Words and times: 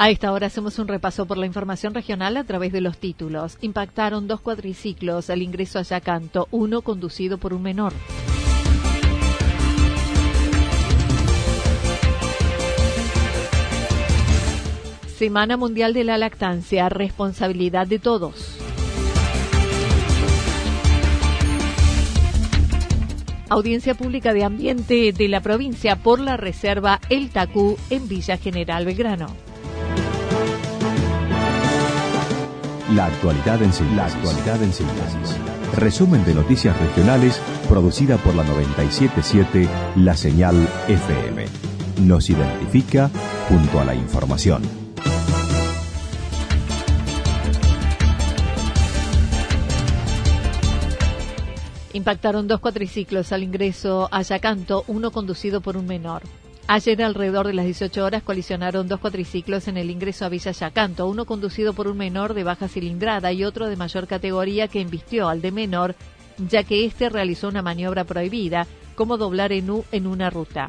A 0.00 0.10
esta 0.10 0.30
hora 0.30 0.46
hacemos 0.46 0.78
un 0.78 0.86
repaso 0.86 1.26
por 1.26 1.38
la 1.38 1.46
información 1.46 1.92
regional 1.92 2.36
a 2.36 2.44
través 2.44 2.72
de 2.72 2.80
los 2.80 2.98
títulos. 2.98 3.58
Impactaron 3.62 4.28
dos 4.28 4.40
cuadriciclos 4.40 5.28
al 5.28 5.42
ingreso 5.42 5.80
a 5.80 5.82
Yacanto, 5.82 6.46
uno 6.52 6.82
conducido 6.82 7.36
por 7.38 7.52
un 7.52 7.62
menor. 7.62 7.92
Semana 15.16 15.56
Mundial 15.56 15.92
de 15.94 16.04
la 16.04 16.16
Lactancia, 16.16 16.88
responsabilidad 16.88 17.88
de 17.88 17.98
todos. 17.98 18.56
Audiencia 23.48 23.94
Pública 23.96 24.32
de 24.32 24.44
Ambiente 24.44 25.12
de 25.12 25.26
la 25.26 25.40
provincia 25.40 25.96
por 25.96 26.20
la 26.20 26.36
Reserva 26.36 27.00
El 27.10 27.30
Tacú 27.30 27.76
en 27.90 28.06
Villa 28.06 28.36
General 28.36 28.84
Belgrano. 28.84 29.47
La 32.94 33.04
actualidad 33.04 33.62
en 33.62 33.70
síntesis. 33.70 33.96
La 33.96 34.06
actualidad 34.06 34.62
en 34.62 34.72
síntesis. 34.72 35.36
Resumen 35.76 36.24
de 36.24 36.34
noticias 36.34 36.78
regionales 36.80 37.38
producida 37.68 38.16
por 38.16 38.34
la 38.34 38.44
977 38.44 39.68
La 39.96 40.16
Señal 40.16 40.66
FM. 40.88 41.44
Nos 42.06 42.30
identifica 42.30 43.10
junto 43.50 43.78
a 43.78 43.84
la 43.84 43.94
información. 43.94 44.62
Impactaron 51.92 52.48
dos 52.48 52.60
cuatriciclos 52.60 53.32
al 53.32 53.42
ingreso 53.42 54.08
a 54.10 54.22
Yacanto, 54.22 54.84
uno 54.86 55.10
conducido 55.10 55.60
por 55.60 55.76
un 55.76 55.86
menor. 55.86 56.22
Ayer, 56.70 57.02
alrededor 57.02 57.46
de 57.46 57.54
las 57.54 57.64
18 57.64 58.04
horas, 58.04 58.22
colisionaron 58.22 58.88
dos 58.88 59.00
cuatriciclos 59.00 59.68
en 59.68 59.78
el 59.78 59.88
ingreso 59.88 60.26
a 60.26 60.28
Villa 60.28 60.52
Yacanto, 60.52 61.08
uno 61.08 61.24
conducido 61.24 61.72
por 61.72 61.88
un 61.88 61.96
menor 61.96 62.34
de 62.34 62.44
baja 62.44 62.68
cilindrada 62.68 63.32
y 63.32 63.42
otro 63.42 63.70
de 63.70 63.76
mayor 63.76 64.06
categoría 64.06 64.68
que 64.68 64.82
embistió 64.82 65.30
al 65.30 65.40
de 65.40 65.50
menor, 65.50 65.94
ya 66.36 66.64
que 66.64 66.84
éste 66.84 67.08
realizó 67.08 67.48
una 67.48 67.62
maniobra 67.62 68.04
prohibida, 68.04 68.66
como 68.96 69.16
doblar 69.16 69.50
en 69.52 69.70
U 69.70 69.86
en 69.92 70.06
una 70.06 70.28
ruta. 70.28 70.68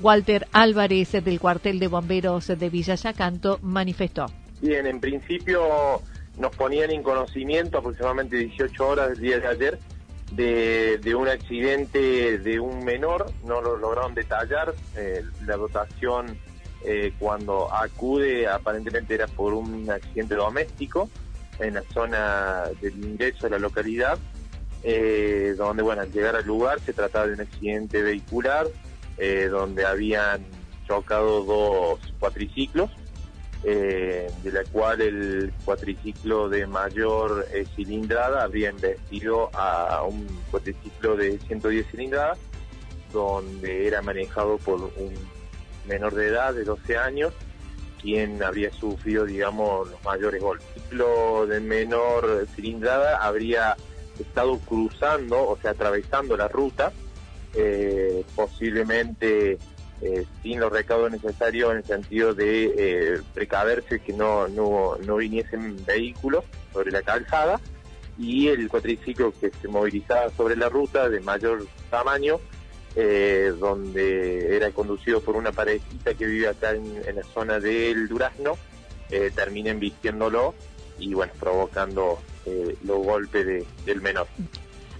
Walter 0.00 0.46
Álvarez, 0.52 1.12
del 1.12 1.38
cuartel 1.38 1.80
de 1.80 1.88
bomberos 1.88 2.46
de 2.46 2.70
Villa 2.70 2.94
Yacanto, 2.94 3.58
manifestó. 3.60 4.24
Bien, 4.62 4.86
en 4.86 5.00
principio 5.00 6.00
nos 6.38 6.56
ponían 6.56 6.92
en 6.92 7.02
conocimiento 7.02 7.76
aproximadamente 7.76 8.38
18 8.38 8.88
horas 8.88 9.10
del 9.10 9.20
día 9.20 9.38
de 9.38 9.48
ayer 9.48 9.78
de, 10.30 11.14
un 11.14 11.28
accidente 11.28 12.38
de 12.38 12.60
un 12.60 12.84
menor, 12.84 13.32
no 13.44 13.60
lo 13.60 13.76
lograron 13.76 14.14
detallar, 14.14 14.74
eh, 14.96 15.24
la 15.44 15.56
dotación 15.56 16.38
eh, 16.84 17.12
cuando 17.18 17.72
acude 17.74 18.46
aparentemente 18.46 19.14
era 19.14 19.26
por 19.26 19.52
un 19.52 19.90
accidente 19.90 20.34
doméstico 20.34 21.10
en 21.58 21.74
la 21.74 21.82
zona 21.92 22.64
del 22.80 23.04
ingreso 23.04 23.46
de 23.46 23.50
la 23.50 23.58
localidad, 23.58 24.18
eh, 24.82 25.54
donde 25.58 25.82
bueno, 25.82 26.02
al 26.02 26.12
llegar 26.12 26.36
al 26.36 26.46
lugar 26.46 26.80
se 26.80 26.92
trataba 26.92 27.26
de 27.26 27.34
un 27.34 27.40
accidente 27.40 28.02
vehicular, 28.02 28.66
donde 29.50 29.84
habían 29.84 30.46
chocado 30.88 31.44
dos 31.44 32.00
cuatriciclos, 32.18 32.90
eh, 33.64 34.30
de 34.42 34.52
la 34.52 34.64
cual 34.64 35.00
el 35.00 35.52
cuatriciclo 35.64 36.48
de 36.48 36.66
mayor 36.66 37.46
eh, 37.52 37.66
cilindrada 37.76 38.42
habría 38.42 38.70
investido 38.70 39.50
a 39.54 40.02
un 40.02 40.26
cuatriciclo 40.50 41.16
de 41.16 41.38
110 41.38 41.86
cilindradas, 41.90 42.38
donde 43.12 43.86
era 43.86 44.02
manejado 44.02 44.58
por 44.58 44.80
un 44.80 45.14
menor 45.86 46.14
de 46.14 46.28
edad 46.28 46.54
de 46.54 46.64
12 46.64 46.96
años, 46.96 47.32
quien 48.00 48.42
habría 48.42 48.72
sufrido, 48.72 49.26
digamos, 49.26 49.90
los 49.90 50.04
mayores 50.04 50.40
golpes. 50.40 50.66
El 50.76 50.82
ciclo 50.82 51.46
de 51.46 51.60
menor 51.60 52.46
cilindrada 52.54 53.18
habría 53.18 53.76
estado 54.18 54.58
cruzando, 54.60 55.48
o 55.48 55.58
sea, 55.60 55.72
atravesando 55.72 56.36
la 56.36 56.48
ruta, 56.48 56.92
eh, 57.54 58.24
posiblemente 58.34 59.58
eh, 60.02 60.24
sin 60.42 60.60
los 60.60 60.72
recaudos 60.72 61.12
necesarios 61.12 61.72
en 61.72 61.76
el 61.78 61.84
sentido 61.84 62.32
de 62.32 62.72
eh, 62.76 63.20
precaverse 63.34 64.00
que 64.00 64.14
no, 64.14 64.48
no, 64.48 64.96
no 65.04 65.16
viniesen 65.16 65.76
vehículos 65.84 66.44
sobre 66.72 66.90
la 66.90 67.02
calzada 67.02 67.60
y 68.18 68.48
el 68.48 68.68
cuatriciclo 68.70 69.34
que 69.38 69.50
se 69.50 69.68
movilizaba 69.68 70.30
sobre 70.30 70.56
la 70.56 70.70
ruta 70.70 71.10
de 71.10 71.20
mayor 71.20 71.66
tamaño, 71.90 72.40
eh, 72.96 73.52
donde 73.58 74.56
era 74.56 74.70
conducido 74.70 75.20
por 75.20 75.36
una 75.36 75.52
parejita 75.52 76.14
que 76.14 76.24
vive 76.24 76.48
acá 76.48 76.70
en, 76.70 77.02
la 77.14 77.22
zona 77.34 77.60
del 77.60 78.08
Durazno, 78.08 78.56
termina 79.34 79.70
embistiéndolo 79.70 80.54
y 80.98 81.14
bueno, 81.14 81.32
provocando 81.38 82.20
los 82.84 82.98
golpes 82.98 83.66
del 83.84 84.00
menor. 84.00 84.28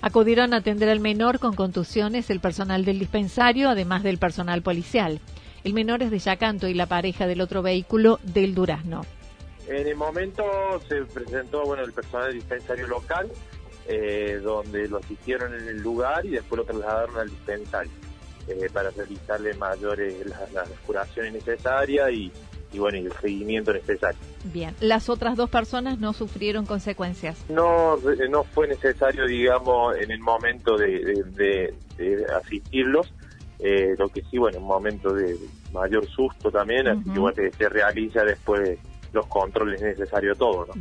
Acudieron 0.03 0.55
a 0.55 0.59
atender 0.59 0.88
al 0.88 1.00
menor 1.00 1.38
con 1.38 1.55
contusiones 1.55 2.31
el 2.31 2.41
personal 2.41 2.84
del 2.87 2.99
dispensario, 2.99 3.69
además 3.69 4.03
del 4.03 4.19
personal 4.19 4.62
policial. 4.62 5.21
El 5.62 5.75
menor 5.75 6.03
es 6.03 6.11
de 6.11 6.19
Yacanto 6.19 6.69
y 6.69 6.75
la 6.75 6.87
pareja 6.87 7.27
del 7.27 7.43
otro 7.43 7.61
vehículo 7.61 8.19
del 8.22 8.55
Durazno. 8.55 9.05
En 9.69 9.87
el 9.87 9.97
momento 9.97 10.43
se 10.88 11.03
presentó 11.03 11.65
bueno 11.65 11.84
el 11.84 11.93
personal 11.93 12.28
del 12.28 12.37
dispensario 12.37 12.87
local, 12.87 13.31
eh, 13.87 14.41
donde 14.43 14.88
lo 14.88 14.99
asistieron 14.99 15.55
en 15.55 15.69
el 15.69 15.83
lugar 15.83 16.25
y 16.25 16.31
después 16.31 16.59
lo 16.61 16.65
trasladaron 16.65 17.19
al 17.19 17.28
dispensario 17.28 17.93
eh, 18.49 18.71
para 18.72 18.91
realizarle 18.91 19.53
mayores 19.55 20.27
las, 20.27 20.50
las 20.53 20.69
curaciones 20.87 21.34
necesarias 21.34 22.11
y, 22.11 22.32
y 22.72 22.78
bueno, 22.78 22.98
y 22.98 23.06
el 23.06 23.12
seguimiento 23.12 23.72
necesario. 23.72 24.19
Bien, 24.44 24.75
las 24.81 25.08
otras 25.08 25.36
dos 25.36 25.50
personas 25.50 25.98
no 25.98 26.12
sufrieron 26.12 26.66
consecuencias. 26.66 27.44
No, 27.48 27.97
no 28.28 28.44
fue 28.44 28.69
necesario, 28.69 29.26
digamos, 29.26 29.96
en 29.96 30.11
el 30.11 30.20
momento 30.20 30.76
de, 30.76 31.75
asistirlos. 32.40 33.12
Eh, 33.58 33.94
lo 33.99 34.08
que 34.08 34.22
sí, 34.22 34.38
bueno, 34.38 34.58
un 34.58 34.67
momento 34.67 35.12
de 35.12 35.37
mayor 35.72 36.06
susto 36.08 36.50
también, 36.50 36.88
así 36.88 37.11
que 37.11 37.19
bueno, 37.19 37.37
se 37.56 37.69
realiza 37.69 38.25
después 38.25 38.78
los 39.12 39.26
controles 39.26 39.82
necesarios 39.82 40.38
todo, 40.38 40.67
¿no? 40.67 40.75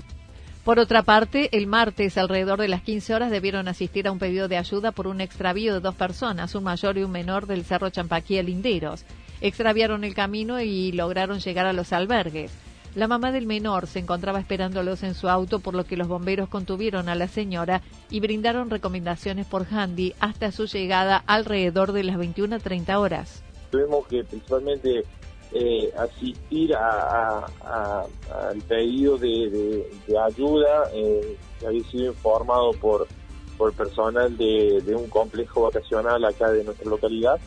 Por 0.64 0.78
otra 0.78 1.04
parte, 1.04 1.50
el 1.58 1.68
martes, 1.68 2.18
alrededor 2.18 2.60
de 2.60 2.68
las 2.68 2.84
15 2.84 3.16
horas, 3.16 3.32
debieron 3.32 3.68
asistir 3.68 4.08
a 4.08 4.12
un 4.12 4.20
pedido 4.20 4.48
de 4.48 4.58
ayuda 4.58 4.92
por 4.92 5.08
un 5.08 5.20
extravío 5.20 5.74
de 5.74 5.80
dos 5.80 5.96
personas, 5.96 6.54
un 6.54 6.64
mayor 6.64 6.98
y 6.98 7.04
un 7.04 7.12
menor 7.12 7.48
del 7.48 7.66
Cerro 7.66 7.90
Champaquí 7.90 8.38
a 8.38 8.44
Linderos 8.44 9.04
extraviaron 9.42 10.04
el 10.04 10.14
camino 10.14 10.62
y 10.62 10.92
lograron 10.92 11.40
llegar 11.40 11.66
a 11.66 11.74
los 11.74 11.94
albergues. 11.94 12.52
La 12.96 13.08
mamá 13.08 13.32
del 13.32 13.46
menor 13.46 13.86
se 13.86 14.00
encontraba 14.00 14.40
esperándolos 14.40 15.04
en 15.04 15.14
su 15.14 15.30
auto, 15.30 15.60
por 15.60 15.76
lo 15.76 15.86
que 15.86 15.96
los 15.96 16.08
bomberos 16.08 16.50
contuvieron 16.50 17.08
a 17.08 17.16
la 17.16 17.28
señora 17.28 17.84
y 18.10 18.20
brindaron 18.20 18.72
recomendaciones 18.72 19.46
por 19.46 19.68
handy 19.72 20.16
hasta 20.20 20.52
su 20.52 20.66
llegada 20.66 21.24
alrededor 21.28 21.92
de 21.92 22.04
las 22.04 22.18
21.30 22.18 22.98
horas. 22.98 23.44
Tuvimos 23.70 24.08
que 24.08 24.24
principalmente 24.24 25.04
eh, 25.52 25.92
asistir 25.98 26.76
al 26.76 28.62
pedido 28.68 29.18
de, 29.20 29.86
ayuda 30.28 30.90
eh, 30.94 31.38
que 31.60 31.68
había 31.68 31.84
sido 31.86 32.06
informado 32.08 32.72
por, 32.74 33.08
por 33.56 33.72
personal 33.74 34.36
de, 34.36 34.82
de 34.84 34.96
un 34.96 35.08
complejo 35.10 35.62
vacacional 35.62 36.26
acá 36.26 36.50
de 36.52 36.64
nuestra 36.64 36.90
localidad 36.90 37.40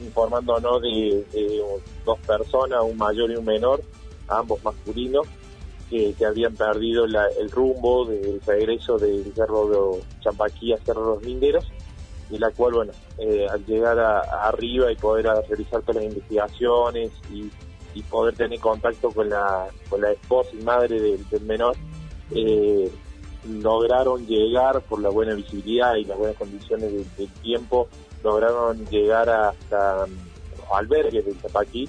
informándonos 0.00 0.82
de, 0.82 1.24
de 1.32 1.62
dos 2.04 2.18
personas, 2.20 2.82
un 2.82 2.96
mayor 2.96 3.30
y 3.30 3.36
un 3.36 3.44
menor, 3.44 3.82
ambos 4.28 4.62
masculinos, 4.64 5.26
que, 5.90 6.14
habían 6.24 6.54
perdido 6.54 7.04
el 7.04 7.50
rumbo 7.50 8.04
del 8.04 8.40
regreso 8.46 8.96
del 8.96 9.32
Cerro 9.34 9.96
de 9.96 10.02
Champaquí 10.20 10.72
a 10.72 10.78
Cerro 10.78 11.14
Los 11.14 11.24
Linderos, 11.24 11.66
y 12.30 12.38
la 12.38 12.50
cual, 12.52 12.74
bueno, 12.74 12.92
eh, 13.18 13.46
al 13.50 13.64
llegar 13.66 13.98
arriba 13.98 14.92
y 14.92 14.96
poder 14.96 15.26
realizar 15.48 15.82
todas 15.82 15.96
las 15.96 16.04
investigaciones 16.04 17.10
y, 17.32 17.50
poder 18.08 18.34
tener 18.34 18.58
contacto 18.60 19.10
con 19.10 19.28
la, 19.28 19.66
con 19.90 20.00
la 20.00 20.12
esposa 20.12 20.50
y 20.58 20.62
madre 20.62 20.98
del, 20.98 21.42
menor, 21.42 21.76
eh, 22.34 22.90
lograron 23.46 24.26
llegar 24.26 24.80
por 24.82 25.02
la 25.02 25.10
buena 25.10 25.34
visibilidad 25.34 25.96
y 25.96 26.04
las 26.04 26.16
buenas 26.16 26.36
condiciones 26.36 26.92
del, 27.16 27.28
tiempo, 27.42 27.88
lograron 28.22 28.84
llegar 28.86 29.28
hasta 29.28 30.06
los 30.06 30.72
albergues 30.72 31.24
del 31.24 31.40
Champaquí 31.40 31.88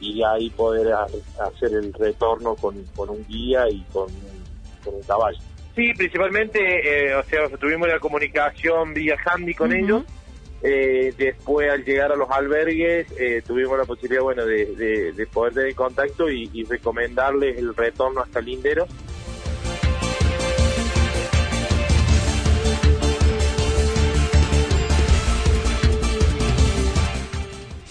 y 0.00 0.22
ahí 0.22 0.50
poder 0.50 0.92
hacer 0.92 1.74
el 1.74 1.92
retorno 1.92 2.54
con, 2.56 2.76
un 2.96 3.26
guía 3.28 3.68
y 3.68 3.84
con, 3.92 4.08
un 4.86 5.02
caballo. 5.06 5.38
Sí, 5.76 5.92
principalmente, 5.94 6.58
eh, 7.08 7.14
o 7.14 7.22
sea, 7.24 7.48
tuvimos 7.58 7.88
la 7.88 7.98
comunicación 7.98 8.94
vía 8.94 9.16
handy 9.24 9.54
con 9.54 9.72
ellos. 9.72 10.04
Eh, 10.62 11.14
después, 11.16 11.70
al 11.70 11.84
llegar 11.84 12.12
a 12.12 12.16
los 12.16 12.30
albergues, 12.30 13.06
eh, 13.18 13.42
tuvimos 13.46 13.78
la 13.78 13.84
posibilidad, 13.84 14.22
bueno, 14.22 14.44
de, 14.44 15.12
de, 15.12 15.26
poder 15.26 15.54
tener 15.54 15.74
contacto 15.74 16.30
y, 16.30 16.50
y 16.52 16.64
recomendarles 16.64 17.56
el 17.56 17.74
retorno 17.74 18.20
hasta 18.20 18.40
Linderos 18.40 18.88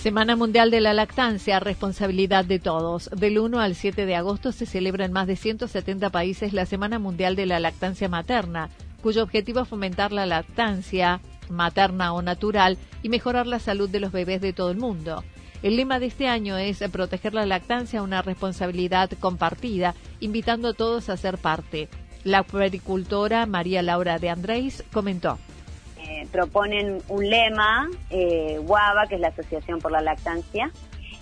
Semana 0.02 0.38
Mundial 0.38 0.72
de 0.72 0.80
la 0.80 0.94
Lactancia, 0.94 1.60
responsabilidad 1.60 2.46
de 2.46 2.58
todos. 2.58 3.10
Del 3.10 3.38
1 3.38 3.60
al 3.60 3.76
7 3.76 4.06
de 4.06 4.16
agosto 4.16 4.54
se 4.54 4.66
celebra 4.66 5.04
en 5.04 5.12
más 5.12 5.28
de 5.28 5.36
170 5.36 6.10
países 6.10 6.54
la 6.54 6.66
Semana 6.66 7.00
Mundial 7.00 7.36
de 7.36 7.46
la 7.46 7.60
Lactancia 7.60 8.08
Materna, 8.08 8.70
cuyo 9.04 9.22
objetivo 9.22 9.60
es 9.60 9.68
fomentar 9.68 10.14
la 10.14 10.26
lactancia 10.26 11.20
materna 11.50 12.14
o 12.14 12.22
natural 12.22 12.78
y 13.04 13.10
mejorar 13.10 13.46
la 13.46 13.60
salud 13.60 13.90
de 13.90 14.00
los 14.00 14.14
bebés 14.14 14.40
de 14.40 14.54
todo 14.54 14.72
el 14.72 14.78
mundo. 14.78 15.26
El 15.64 15.76
lema 15.76 16.00
de 16.00 16.06
este 16.06 16.30
año 16.30 16.56
es 16.56 16.80
proteger 16.94 17.34
la 17.34 17.46
lactancia, 17.46 18.02
una 18.02 18.22
responsabilidad 18.22 19.10
compartida, 19.20 19.96
invitando 20.22 20.70
a 20.70 20.74
todos 20.74 21.10
a 21.10 21.18
ser 21.18 21.38
parte. 21.38 21.90
La 22.24 22.38
agricultora 22.38 23.46
María 23.46 23.82
Laura 23.82 24.18
de 24.18 24.30
Andrés 24.30 24.82
comentó 24.94 25.40
proponen 26.32 27.02
un 27.08 27.30
lema, 27.30 27.90
eh, 28.10 28.60
WABA, 28.60 29.08
que 29.08 29.16
es 29.16 29.22
la 29.22 29.30
Asociación 29.30 29.80
por 29.80 29.92
la 29.92 30.02
Lactancia, 30.02 30.72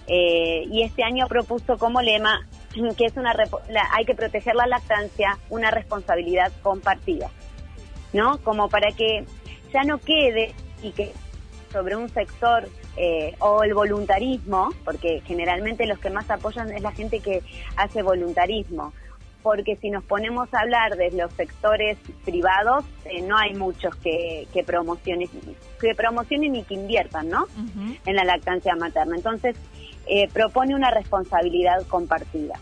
eh, 0.08 0.64
y 0.72 0.84
este 0.84 1.04
año 1.04 1.28
propuso 1.28 1.78
como 1.78 2.02
lema 2.02 2.48
que 2.98 3.06
es 3.06 3.18
una 3.18 3.36
hay 3.92 4.06
que 4.06 4.14
proteger 4.14 4.56
la 4.56 4.68
lactancia, 4.68 5.38
una 5.50 5.72
responsabilidad 5.72 6.52
compartida, 6.62 7.30
¿no? 8.14 8.38
Como 8.44 8.70
para 8.70 8.92
que 8.92 9.26
ya 9.74 9.84
no 9.84 9.98
quede 9.98 10.54
y 10.84 10.92
que 10.92 11.12
sobre 11.72 11.96
un 11.96 12.10
sector 12.10 12.70
eh, 12.96 13.36
o 13.40 13.64
el 13.64 13.74
voluntarismo, 13.74 14.70
porque 14.86 15.22
generalmente 15.26 15.86
los 15.86 16.00
que 16.00 16.10
más 16.10 16.30
apoyan 16.30 16.72
es 16.72 16.82
la 16.82 16.92
gente 16.92 17.20
que 17.20 17.42
hace 17.76 18.02
voluntarismo, 18.04 18.94
porque 19.48 19.78
si 19.78 19.90
nos 19.90 20.04
ponemos 20.04 20.54
a 20.54 20.60
hablar 20.60 20.98
de 20.98 21.10
los 21.12 21.32
sectores 21.32 21.98
privados, 22.26 22.84
eh, 23.06 23.22
no 23.22 23.38
hay 23.38 23.54
muchos 23.54 23.96
que, 23.96 24.46
que, 24.52 24.62
promocionen, 24.62 25.30
que 25.80 25.96
promocionen 25.96 26.54
y 26.54 26.64
que 26.64 26.74
inviertan 26.74 27.30
¿no? 27.30 27.46
en 28.06 28.16
la 28.18 28.26
lactancia 28.26 28.76
materna. 28.76 29.16
Entonces, 29.16 29.56
eh, 30.06 30.28
propone 30.34 30.76
una 30.76 30.92
responsabilidad 30.92 31.88
compartida. 31.88 32.56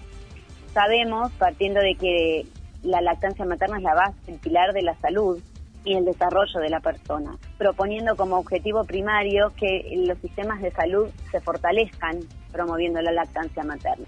Sabemos, 0.76 1.32
partiendo 1.40 1.80
de 1.80 1.96
que 1.96 2.46
la 2.84 3.02
lactancia 3.02 3.46
materna 3.46 3.78
es 3.78 3.84
la 3.84 3.96
base, 3.96 4.18
el 4.28 4.38
pilar 4.38 4.72
de 4.72 4.84
la 4.84 4.94
salud 4.98 5.42
y 5.86 5.96
el 5.96 6.06
desarrollo 6.06 6.60
de 6.60 6.70
la 6.70 6.82
persona, 6.82 7.36
proponiendo 7.58 8.16
como 8.16 8.38
objetivo 8.38 8.84
primario 8.84 9.54
que 9.58 9.92
los 10.06 10.20
sistemas 10.20 10.62
de 10.62 10.70
salud 10.70 11.10
se 11.32 11.42
fortalezcan 11.42 12.20
promoviendo 12.52 13.02
la 13.02 13.12
lactancia 13.12 13.64
materna. 13.64 14.06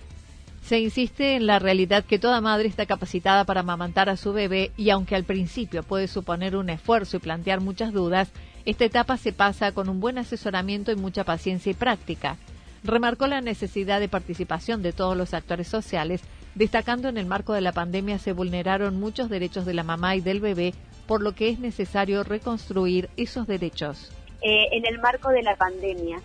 Se 0.67 0.79
insiste 0.79 1.37
en 1.37 1.47
la 1.47 1.59
realidad 1.59 2.03
que 2.03 2.19
toda 2.19 2.41
madre 2.41 2.67
está 2.67 2.85
capacitada 2.85 3.45
para 3.45 3.61
amamantar 3.61 4.09
a 4.09 4.17
su 4.17 4.33
bebé 4.33 4.71
y 4.75 4.89
aunque 4.89 5.15
al 5.15 5.23
principio 5.23 5.81
puede 5.81 6.09
suponer 6.09 6.57
un 6.57 6.69
esfuerzo 6.69 7.15
y 7.15 7.19
plantear 7.21 7.61
muchas 7.61 7.93
dudas, 7.93 8.29
esta 8.65 8.83
etapa 8.83 9.15
se 9.15 9.31
pasa 9.31 9.71
con 9.71 9.87
un 9.87 10.01
buen 10.01 10.17
asesoramiento 10.17 10.91
y 10.91 10.97
mucha 10.97 11.23
paciencia 11.23 11.71
y 11.71 11.73
práctica. 11.73 12.35
Remarcó 12.83 13.27
la 13.27 13.39
necesidad 13.39 14.01
de 14.01 14.09
participación 14.09 14.83
de 14.83 14.91
todos 14.91 15.15
los 15.15 15.33
actores 15.33 15.69
sociales, 15.69 16.21
destacando 16.53 17.07
en 17.07 17.17
el 17.17 17.27
marco 17.27 17.53
de 17.53 17.61
la 17.61 17.71
pandemia 17.71 18.19
se 18.19 18.33
vulneraron 18.33 18.99
muchos 18.99 19.29
derechos 19.29 19.65
de 19.65 19.73
la 19.73 19.83
mamá 19.83 20.17
y 20.17 20.19
del 20.19 20.41
bebé, 20.41 20.73
por 21.07 21.21
lo 21.21 21.33
que 21.33 21.47
es 21.47 21.59
necesario 21.59 22.25
reconstruir 22.25 23.09
esos 23.15 23.47
derechos. 23.47 24.11
Eh, 24.41 24.67
en 24.73 24.85
el 24.85 24.99
marco 24.99 25.29
de 25.29 25.43
la 25.43 25.55
pandemia, 25.55 26.17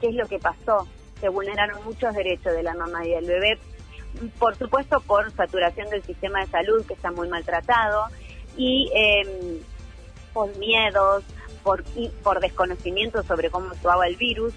¿qué 0.00 0.10
es 0.10 0.14
lo 0.14 0.28
que 0.28 0.38
pasó? 0.38 0.86
Se 1.20 1.28
vulneraron 1.28 1.82
muchos 1.84 2.14
derechos 2.14 2.52
de 2.54 2.62
la 2.62 2.74
mamá 2.74 3.04
y 3.04 3.10
del 3.10 3.26
bebé 3.26 3.58
por 4.38 4.56
supuesto 4.56 5.00
por 5.00 5.30
saturación 5.32 5.88
del 5.90 6.02
sistema 6.02 6.40
de 6.40 6.46
salud 6.46 6.84
que 6.86 6.94
está 6.94 7.10
muy 7.10 7.28
maltratado 7.28 8.06
y 8.56 8.90
em, 8.94 9.60
por 10.32 10.56
miedos, 10.58 11.24
por, 11.62 11.84
por 12.22 12.40
desconocimiento 12.40 13.22
sobre 13.22 13.50
cómo 13.50 13.70
actuaba 13.70 14.06
el 14.06 14.16
virus, 14.16 14.54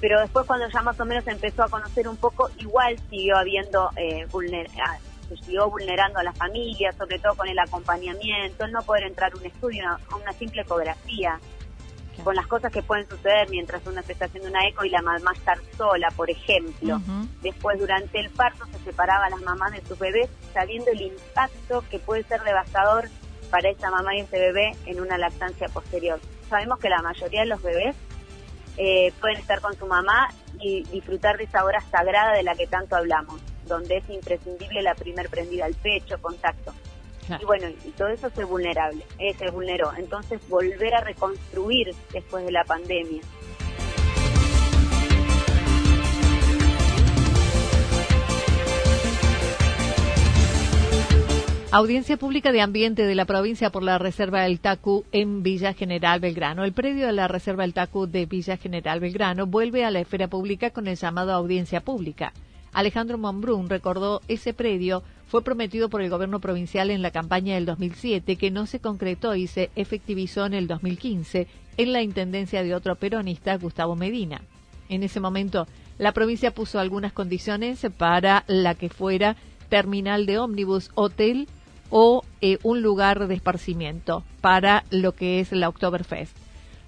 pero 0.00 0.20
después 0.20 0.46
cuando 0.46 0.68
ya 0.68 0.82
más 0.82 0.98
o 0.98 1.04
menos 1.04 1.26
empezó 1.26 1.62
a 1.62 1.68
conocer 1.68 2.08
un 2.08 2.16
poco, 2.16 2.50
igual 2.58 2.98
siguió 3.08 3.36
habiendo, 3.36 3.90
eh, 3.96 4.26
ah, 4.84 4.98
se 5.28 5.36
siguió 5.36 5.70
vulnerando 5.70 6.18
a 6.18 6.24
la 6.24 6.32
familia, 6.32 6.92
sobre 6.92 7.18
todo 7.18 7.34
con 7.34 7.48
el 7.48 7.58
acompañamiento, 7.58 8.64
el 8.64 8.72
no 8.72 8.82
poder 8.82 9.04
entrar 9.04 9.32
a 9.32 9.36
un 9.36 9.46
estudio, 9.46 9.84
a 9.88 10.16
una 10.16 10.32
simple 10.32 10.62
ecografía, 10.62 11.38
con 12.22 12.34
las 12.34 12.46
cosas 12.46 12.70
que 12.72 12.82
pueden 12.82 13.08
suceder 13.08 13.48
mientras 13.50 13.86
uno 13.86 14.00
está 14.00 14.26
haciendo 14.26 14.50
una 14.50 14.66
eco 14.66 14.84
y 14.84 14.90
la 14.90 15.02
mamá 15.02 15.32
estar 15.34 15.58
sola, 15.76 16.08
por 16.14 16.30
ejemplo. 16.30 17.00
Después, 17.42 17.78
durante 17.78 18.20
el 18.20 18.30
parto, 18.30 18.66
se 18.66 18.78
separaba 18.84 19.30
las 19.30 19.40
mamás 19.42 19.72
de 19.72 19.82
sus 19.86 19.98
bebés, 19.98 20.28
sabiendo 20.52 20.90
el 20.90 21.00
impacto 21.00 21.84
que 21.90 21.98
puede 21.98 22.22
ser 22.24 22.42
devastador 22.42 23.08
para 23.50 23.70
esa 23.70 23.90
mamá 23.90 24.14
y 24.16 24.20
ese 24.20 24.38
bebé 24.38 24.76
en 24.86 25.00
una 25.00 25.18
lactancia 25.18 25.68
posterior. 25.68 26.20
Sabemos 26.48 26.78
que 26.78 26.88
la 26.88 27.02
mayoría 27.02 27.40
de 27.40 27.46
los 27.46 27.62
bebés 27.62 27.96
eh, 28.76 29.12
pueden 29.20 29.38
estar 29.38 29.60
con 29.60 29.76
su 29.76 29.86
mamá 29.86 30.30
y 30.60 30.84
disfrutar 30.84 31.36
de 31.36 31.44
esa 31.44 31.64
hora 31.64 31.80
sagrada 31.90 32.32
de 32.32 32.42
la 32.42 32.54
que 32.54 32.66
tanto 32.66 32.96
hablamos, 32.96 33.40
donde 33.66 33.98
es 33.98 34.08
imprescindible 34.08 34.82
la 34.82 34.94
primer 34.94 35.28
prendida 35.28 35.66
al 35.66 35.74
pecho, 35.74 36.20
contacto. 36.20 36.72
Y 37.40 37.44
bueno, 37.44 37.68
y 37.68 37.90
todo 37.90 38.08
eso 38.08 38.30
se 38.30 38.44
vulnerable, 38.44 39.04
eh, 39.18 39.34
se 39.34 39.50
vulneró. 39.50 39.92
Entonces, 39.96 40.40
volver 40.48 40.94
a 40.94 41.00
reconstruir 41.00 41.94
después 42.12 42.44
de 42.44 42.52
la 42.52 42.64
pandemia. 42.64 43.22
Audiencia 51.74 52.18
Pública 52.18 52.52
de 52.52 52.60
Ambiente 52.60 53.06
de 53.06 53.14
la 53.14 53.24
provincia 53.24 53.70
por 53.70 53.82
la 53.82 53.96
Reserva 53.96 54.42
del 54.42 54.60
Tacu 54.60 55.06
en 55.10 55.42
Villa 55.42 55.72
General 55.72 56.20
Belgrano. 56.20 56.64
El 56.64 56.74
predio 56.74 57.06
de 57.06 57.14
la 57.14 57.28
Reserva 57.28 57.62
del 57.62 57.72
Tacu 57.72 58.06
de 58.06 58.26
Villa 58.26 58.58
General 58.58 59.00
Belgrano 59.00 59.46
vuelve 59.46 59.82
a 59.82 59.90
la 59.90 60.00
esfera 60.00 60.28
pública 60.28 60.68
con 60.68 60.86
el 60.86 60.96
llamado 60.96 61.32
Audiencia 61.32 61.80
Pública. 61.80 62.34
Alejandro 62.72 63.18
Monbrun 63.18 63.68
recordó 63.68 64.20
ese 64.28 64.54
predio 64.54 65.02
fue 65.26 65.42
prometido 65.42 65.88
por 65.88 66.02
el 66.02 66.10
gobierno 66.10 66.40
provincial 66.40 66.90
en 66.90 67.02
la 67.02 67.10
campaña 67.10 67.54
del 67.54 67.66
2007 67.66 68.36
que 68.36 68.50
no 68.50 68.66
se 68.66 68.80
concretó 68.80 69.34
y 69.34 69.46
se 69.46 69.70
efectivizó 69.76 70.44
en 70.44 70.54
el 70.54 70.66
2015 70.66 71.46
en 71.78 71.92
la 71.92 72.02
intendencia 72.02 72.62
de 72.62 72.74
otro 72.74 72.96
peronista, 72.96 73.56
Gustavo 73.56 73.96
Medina. 73.96 74.42
En 74.88 75.02
ese 75.02 75.20
momento, 75.20 75.66
la 75.98 76.12
provincia 76.12 76.50
puso 76.50 76.78
algunas 76.78 77.12
condiciones 77.12 77.86
para 77.96 78.44
la 78.46 78.74
que 78.74 78.90
fuera 78.90 79.36
terminal 79.70 80.26
de 80.26 80.38
ómnibus, 80.38 80.90
hotel 80.94 81.48
o 81.88 82.24
eh, 82.40 82.58
un 82.62 82.82
lugar 82.82 83.26
de 83.26 83.34
esparcimiento 83.34 84.24
para 84.40 84.84
lo 84.90 85.12
que 85.12 85.40
es 85.40 85.52
la 85.52 85.68
Oktoberfest. 85.68 86.36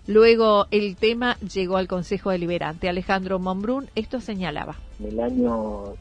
Luego 0.07 0.67
el 0.71 0.97
tema 0.97 1.39
llegó 1.39 1.77
al 1.77 1.89
Consejo 1.89 2.31
Deliberante. 2.31 2.89
Alejandro 2.89 3.39
Monbrun 3.39 3.89
esto 3.95 4.21
señalaba. 4.21 4.77
En 5.01 5.07
el 5.07 5.21
año 5.21 5.95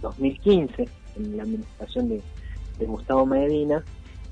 2015 0.00 0.88
en 1.16 1.36
la 1.36 1.42
administración 1.42 2.08
de, 2.08 2.22
Gustavo 2.86 3.26
Medina, 3.26 3.82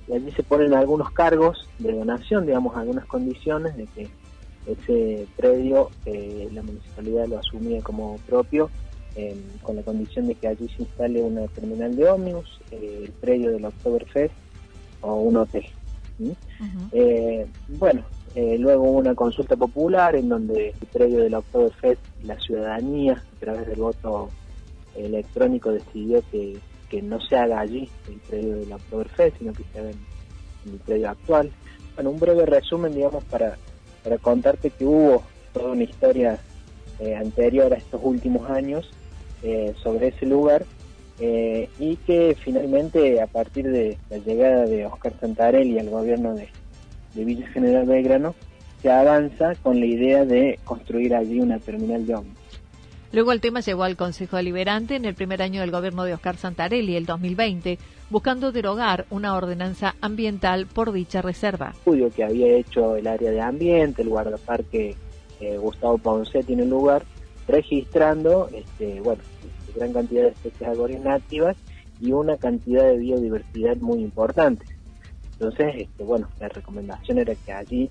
y 0.06 0.12
allí 0.12 0.30
se 0.30 0.44
ponen 0.44 0.72
algunos 0.72 1.10
cargos 1.10 1.68
de 1.80 1.92
donación, 1.92 2.46
digamos, 2.46 2.76
algunas 2.76 3.06
condiciones 3.06 3.76
de 3.76 3.86
que 3.86 4.08
ese 4.66 5.26
predio 5.36 5.90
eh, 6.04 6.48
la 6.52 6.62
municipalidad 6.62 7.26
lo 7.26 7.38
asumía 7.40 7.82
como 7.82 8.18
propio, 8.18 8.70
con 9.62 9.76
la 9.76 9.82
condición 9.82 10.26
de 10.26 10.34
que 10.34 10.46
allí 10.46 10.68
se 10.76 10.82
instale 10.82 11.22
una 11.22 11.46
terminal 11.48 11.96
de 11.96 12.06
ómnibus, 12.08 12.60
eh, 12.70 13.04
el 13.04 13.12
predio 13.12 13.50
del 13.50 13.64
Oktoberfest 13.64 14.34
o 15.00 15.14
un 15.14 15.38
hotel. 15.38 15.64
Eh, 16.92 17.46
bueno, 17.68 18.02
Eh, 18.36 18.58
luego 18.58 18.82
hubo 18.82 18.98
una 18.98 19.14
consulta 19.14 19.56
popular 19.56 20.14
en 20.14 20.28
donde 20.28 20.74
el 20.78 20.86
predio 20.92 21.20
del 21.20 21.32
Oktoberfest 21.32 22.02
la 22.22 22.38
ciudadanía, 22.38 23.14
a 23.14 23.40
través 23.40 23.66
del 23.66 23.80
voto 23.80 24.28
electrónico, 24.94 25.72
decidió 25.72 26.22
que, 26.30 26.60
no 27.02 27.18
se 27.20 27.36
haga 27.36 27.60
allí 27.60 27.88
el 28.08 28.18
predio 28.28 28.56
del 28.56 28.72
Oktoberfest, 28.72 29.38
sino 29.38 29.54
que 29.54 29.64
se 29.72 29.78
haga 29.78 29.90
en, 29.90 29.98
el 30.70 30.78
predio 30.80 31.08
actual. 31.08 31.50
Bueno, 31.94 32.10
un 32.10 32.20
breve 32.20 32.44
resumen, 32.44 32.94
digamos, 32.94 33.24
para, 33.24 33.56
para 34.04 34.18
contarte 34.18 34.68
que 34.68 34.84
hubo 34.84 35.22
toda 35.54 35.72
una 35.72 35.84
historia 35.84 36.38
eh, 36.98 37.14
anterior 37.14 37.72
a 37.72 37.76
estos 37.76 38.02
últimos 38.04 38.50
años 38.50 38.90
eh, 39.42 39.74
sobre 39.82 40.08
ese 40.08 40.26
lugar 40.26 40.66
y 41.18 41.96
que 42.06 42.36
finalmente 42.38 43.22
a 43.22 43.26
partir 43.26 43.70
de 43.70 43.96
la 44.10 44.18
llegada 44.18 44.66
de 44.66 44.84
Oscar 44.84 45.14
Santarelli 45.18 45.78
al 45.78 45.88
gobierno 45.88 46.34
de, 46.34 46.50
de 47.16 47.24
Villa 47.24 47.48
General 47.48 47.86
Belgrano, 47.86 48.34
se 48.82 48.90
avanza 48.90 49.54
con 49.62 49.80
la 49.80 49.86
idea 49.86 50.24
de 50.24 50.60
construir 50.64 51.14
allí 51.14 51.40
una 51.40 51.58
terminal 51.58 52.06
de 52.06 52.14
ómnibus. 52.14 52.46
Luego 53.12 53.32
el 53.32 53.40
tema 53.40 53.60
llegó 53.60 53.84
al 53.84 53.96
Consejo 53.96 54.36
Deliberante 54.36 54.96
en 54.96 55.04
el 55.04 55.14
primer 55.14 55.40
año 55.40 55.60
del 55.60 55.70
gobierno 55.70 56.04
de 56.04 56.12
Oscar 56.12 56.36
Santarelli, 56.36 56.96
el 56.96 57.06
2020, 57.06 57.78
buscando 58.10 58.52
derogar 58.52 59.06
una 59.10 59.34
ordenanza 59.34 59.94
ambiental 60.00 60.66
por 60.66 60.92
dicha 60.92 61.22
reserva. 61.22 61.70
estudio 61.70 62.10
que 62.10 62.24
había 62.24 62.48
hecho 62.48 62.96
el 62.96 63.06
área 63.06 63.30
de 63.30 63.40
ambiente, 63.40 64.02
el 64.02 64.08
guardaparque 64.08 64.96
eh, 65.40 65.56
Gustavo 65.56 65.98
Ponce 65.98 66.42
tiene 66.42 66.66
lugar, 66.66 67.04
registrando 67.48 68.50
este, 68.52 69.00
bueno, 69.00 69.22
gran 69.74 69.92
cantidad 69.92 70.22
de 70.24 70.28
especies 70.28 70.68
arbóreas 70.68 71.02
nativas 71.02 71.56
y 72.00 72.12
una 72.12 72.36
cantidad 72.36 72.84
de 72.84 72.98
biodiversidad 72.98 73.76
muy 73.76 74.00
importante. 74.00 74.64
Entonces, 75.38 75.74
este, 75.76 76.04
bueno, 76.04 76.28
la 76.40 76.48
recomendación 76.48 77.18
era 77.18 77.34
que 77.34 77.52
allí 77.52 77.90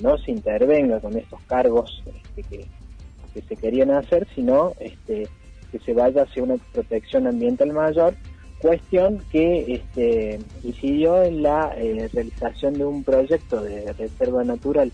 no 0.00 0.16
se 0.18 0.30
intervenga 0.30 1.00
con 1.00 1.16
estos 1.16 1.40
cargos 1.42 2.02
este, 2.06 2.42
que, 2.42 3.42
se 3.46 3.56
querían 3.56 3.90
hacer, 3.90 4.26
sino 4.34 4.72
este, 4.80 5.28
que 5.70 5.78
se 5.80 5.92
vaya 5.92 6.22
hacia 6.22 6.42
una 6.42 6.56
protección 6.72 7.26
ambiental 7.26 7.70
mayor, 7.72 8.14
cuestión 8.60 9.22
que 9.30 9.74
este, 9.74 10.40
incidió 10.64 11.22
en 11.22 11.42
la 11.42 11.74
eh, 11.76 12.08
realización 12.14 12.74
de 12.74 12.86
un 12.86 13.04
proyecto 13.04 13.62
de 13.62 13.92
reserva 13.92 14.42
natural 14.42 14.90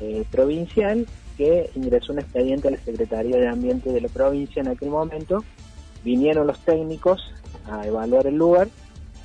eh, 0.00 0.24
provincial 0.28 1.06
que 1.36 1.70
ingresó 1.76 2.12
un 2.12 2.18
expediente 2.18 2.66
a 2.66 2.72
la 2.72 2.78
Secretaría 2.78 3.36
de 3.36 3.46
Ambiente 3.46 3.92
de 3.92 4.00
la 4.00 4.08
provincia 4.08 4.60
en 4.60 4.68
aquel 4.68 4.90
momento. 4.90 5.44
Vinieron 6.04 6.48
los 6.48 6.58
técnicos 6.64 7.32
a 7.70 7.86
evaluar 7.86 8.26
el 8.26 8.36
lugar 8.36 8.68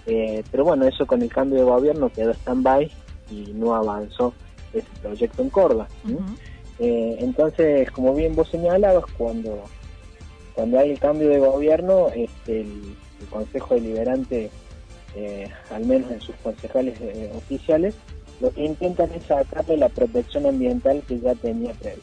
eh, 0.09 0.43
pero 0.49 0.63
bueno, 0.63 0.87
eso 0.87 1.05
con 1.05 1.21
el 1.21 1.29
cambio 1.29 1.59
de 1.59 1.65
gobierno 1.65 2.09
quedó 2.09 2.31
stand-by 2.31 2.91
y 3.29 3.53
no 3.53 3.75
avanzó 3.75 4.33
ese 4.73 4.87
proyecto 5.03 5.43
en 5.43 5.49
Córdoba. 5.51 5.87
Eh, 6.79 7.17
entonces, 7.19 7.91
como 7.91 8.15
bien 8.15 8.35
vos 8.35 8.49
señalabas, 8.49 9.05
cuando, 9.19 9.65
cuando 10.55 10.79
hay 10.79 10.91
el 10.91 10.99
cambio 10.99 11.29
de 11.29 11.37
gobierno, 11.37 12.07
este, 12.15 12.61
el, 12.61 12.95
Consejo 13.29 13.75
Deliberante, 13.75 14.49
eh, 15.13 15.49
al 15.71 15.85
menos 15.85 16.09
en 16.09 16.21
sus 16.21 16.35
concejales 16.37 16.97
oficiales, 17.35 17.93
lo 18.39 18.49
que 18.49 18.63
intentan 18.63 19.11
es 19.11 19.23
sacarle 19.25 19.75
la 19.75 19.89
protección 19.89 20.45
ambiental 20.45 21.03
que 21.05 21.19
ya 21.19 21.35
tenía 21.35 21.73
previo. 21.73 22.01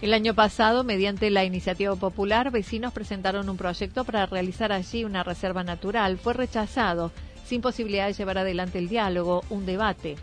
El 0.00 0.14
año 0.14 0.32
pasado, 0.32 0.84
mediante 0.84 1.28
la 1.28 1.44
iniciativa 1.44 1.96
popular, 1.96 2.52
vecinos 2.52 2.92
presentaron 2.92 3.48
un 3.48 3.56
proyecto 3.56 4.04
para 4.04 4.26
realizar 4.26 4.70
allí 4.70 5.04
una 5.04 5.24
reserva 5.24 5.64
natural. 5.64 6.18
Fue 6.18 6.34
rechazado, 6.34 7.10
sin 7.44 7.60
posibilidad 7.60 8.06
de 8.06 8.12
llevar 8.12 8.38
adelante 8.38 8.78
el 8.78 8.88
diálogo, 8.88 9.42
un 9.50 9.66
debate. 9.66 10.14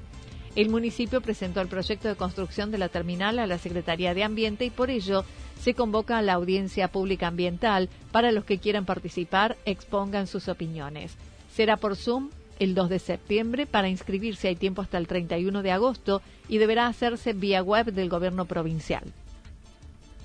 El 0.56 0.70
municipio 0.70 1.20
presentó 1.20 1.60
el 1.60 1.68
proyecto 1.68 2.08
de 2.08 2.16
construcción 2.16 2.72
de 2.72 2.78
la 2.78 2.88
terminal 2.88 3.38
a 3.38 3.48
la 3.48 3.58
Secretaría 3.58 4.14
de 4.14 4.24
Ambiente 4.24 4.64
y 4.64 4.70
por 4.70 4.90
ello 4.90 5.26
se 5.60 5.74
convoca 5.74 6.18
a 6.18 6.22
la 6.22 6.36
audiencia 6.36 6.88
pública 6.88 7.28
ambiental 7.28 7.90
para 8.14 8.32
los 8.32 8.46
que 8.46 8.60
quieran 8.60 8.86
participar 8.86 9.58
expongan 9.66 10.28
sus 10.28 10.48
opiniones. 10.48 11.18
Será 11.52 11.76
por 11.76 11.98
Zoom 11.98 12.30
el 12.60 12.76
2 12.76 12.90
de 12.90 13.00
septiembre. 13.00 13.66
Para 13.66 13.90
inscribirse 13.90 14.48
hay 14.48 14.56
tiempo 14.56 14.82
hasta 14.82 14.98
el 14.98 15.08
31 15.08 15.62
de 15.62 15.72
agosto 15.72 16.22
y 16.48 16.60
deberá 16.60 16.88
hacerse 16.88 17.34
vía 17.34 17.62
web 17.62 17.92
del 17.92 18.08
gobierno 18.08 18.46
provincial. 18.46 19.04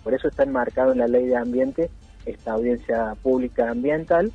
Por 0.02 0.14
eso 0.14 0.28
está 0.28 0.44
enmarcado 0.44 0.92
en 0.92 0.98
la 0.98 1.08
ley 1.08 1.26
de 1.26 1.36
ambiente 1.36 1.90
esta 2.26 2.52
audiencia 2.52 3.14
pública 3.22 3.70
ambiental, 3.70 4.32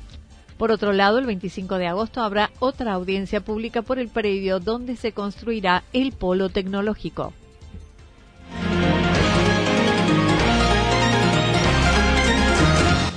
Por 0.56 0.70
otro 0.72 0.92
lado, 0.92 1.18
el 1.18 1.26
25 1.26 1.78
de 1.78 1.86
agosto 1.86 2.20
habrá 2.20 2.50
otra 2.58 2.94
audiencia 2.94 3.40
pública 3.40 3.82
por 3.82 4.00
el 4.00 4.08
predio 4.08 4.58
donde 4.58 4.96
se 4.96 5.12
construirá 5.12 5.84
el 5.92 6.10
polo 6.12 6.48
tecnológico. 6.48 7.32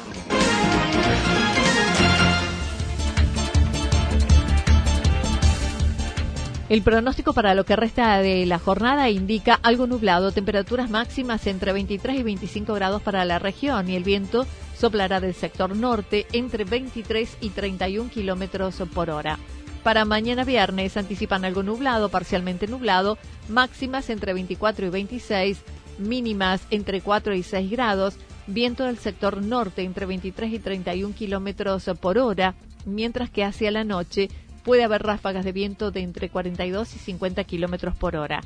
El 6.69 6.81
pronóstico 6.81 7.33
para 7.33 7.53
lo 7.53 7.65
que 7.65 7.75
resta 7.75 8.17
de 8.17 8.47
la 8.47 8.57
jornada 8.57 9.11
indica 9.11 9.59
algo 9.61 9.85
nublado, 9.85 10.31
temperaturas 10.31 10.89
máximas 10.89 11.45
entre 11.45 11.71
23 11.73 12.19
y 12.19 12.23
25 12.23 12.73
grados 12.73 13.03
para 13.03 13.25
la 13.25 13.37
región 13.37 13.87
y 13.91 13.95
el 13.95 14.03
viento 14.03 14.47
soplará 14.75 15.19
del 15.19 15.35
sector 15.35 15.75
norte 15.75 16.25
entre 16.33 16.63
23 16.63 17.37
y 17.41 17.49
31 17.49 18.09
kilómetros 18.09 18.81
por 18.91 19.11
hora. 19.11 19.37
Para 19.85 20.03
mañana 20.03 20.43
viernes 20.45 20.97
anticipan 20.97 21.45
algo 21.45 21.61
nublado, 21.61 22.09
parcialmente 22.09 22.65
nublado, 22.65 23.19
máximas 23.49 24.09
entre 24.09 24.33
24 24.33 24.87
y 24.87 24.89
26, 24.89 25.61
mínimas 25.99 26.65
entre 26.71 27.01
4 27.01 27.35
y 27.35 27.43
6 27.43 27.69
grados, 27.69 28.15
viento 28.47 28.85
del 28.85 28.97
sector 28.97 29.43
norte 29.43 29.83
entre 29.83 30.07
23 30.07 30.53
y 30.53 30.57
31 30.57 31.13
kilómetros 31.13 31.87
por 32.01 32.17
hora, 32.17 32.55
mientras 32.87 33.29
que 33.29 33.43
hacia 33.43 33.69
la 33.69 33.83
noche 33.83 34.29
puede 34.63 34.83
haber 34.83 35.03
ráfagas 35.03 35.45
de 35.45 35.51
viento 35.51 35.91
de 35.91 36.01
entre 36.01 36.29
42 36.29 36.95
y 36.95 36.97
50 36.97 37.43
kilómetros 37.43 37.95
por 37.95 38.15
hora. 38.15 38.41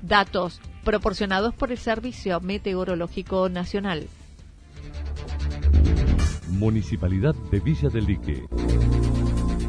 Datos 0.00 0.60
proporcionados 0.84 1.54
por 1.54 1.72
el 1.72 1.78
Servicio 1.78 2.38
Meteorológico 2.38 3.48
Nacional. 3.48 4.06
Municipalidad 6.50 7.34
de 7.50 7.58
Villa 7.58 7.88
del 7.88 8.04
Lique 8.04 8.44